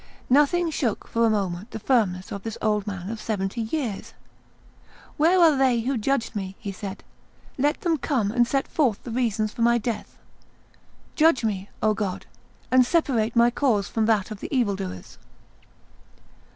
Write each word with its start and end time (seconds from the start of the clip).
Nothing 0.31 0.71
shook 0.71 1.07
for 1.07 1.27
a 1.27 1.29
moment 1.29 1.69
the 1.69 1.77
firmness 1.77 2.31
of 2.31 2.41
this 2.41 2.57
old 2.59 2.87
man 2.87 3.11
of 3.11 3.21
seventy 3.21 3.61
years. 3.61 4.15
"Where 5.15 5.39
are 5.39 5.55
they 5.55 5.81
who 5.81 5.95
judged 5.95 6.35
me?" 6.35 6.55
he 6.57 6.71
said: 6.71 7.03
"let 7.55 7.81
them 7.81 7.97
come 7.99 8.31
and 8.31 8.47
set 8.47 8.67
forth 8.67 9.03
the 9.03 9.11
reasons 9.11 9.53
for 9.53 9.61
my 9.61 9.77
death. 9.77 10.17
Judge 11.15 11.43
me, 11.43 11.69
O 11.83 11.93
God, 11.93 12.25
and 12.71 12.83
separate 12.83 13.35
my 13.35 13.51
cause 13.51 13.87
from 13.87 14.07
that 14.07 14.31
of 14.31 14.39
the 14.39 14.49
evil 14.51 14.75
doers." 14.75 15.19